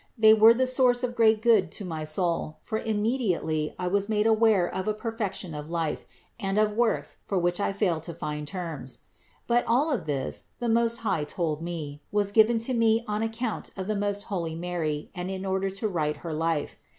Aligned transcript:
They 0.17 0.33
were 0.33 0.55
the 0.55 0.65
source 0.65 1.03
of 1.03 1.13
great 1.13 1.43
good 1.43 1.71
to 1.73 1.85
my 1.85 2.03
soul, 2.05 2.57
for 2.63 2.79
immediately 2.79 3.75
I 3.77 3.85
was 3.85 4.09
made 4.09 4.25
aware 4.25 4.65
of 4.67 4.87
a 4.87 4.95
perfection 4.95 5.53
of 5.53 5.69
life, 5.69 6.07
and 6.39 6.57
of 6.57 6.73
works 6.73 7.17
for 7.27 7.37
which 7.37 7.59
I 7.59 7.71
fail 7.71 7.99
to 7.99 8.11
find 8.15 8.47
terms. 8.47 8.97
But 9.45 9.63
all 9.67 9.95
this, 9.95 10.45
the 10.57 10.69
Most 10.69 10.97
High 11.05 11.23
told 11.23 11.61
me, 11.61 12.01
was 12.11 12.31
given 12.31 12.57
to 12.65 12.73
me 12.73 13.05
on 13.07 13.21
account 13.21 13.69
of 13.77 13.85
the 13.85 13.95
most 13.95 14.23
holy 14.23 14.55
Mary 14.55 15.11
and 15.13 15.29
in 15.29 15.45
order 15.45 15.69
to 15.69 15.87
write 15.87 16.17
her 16.25 16.33
life. 16.33 16.77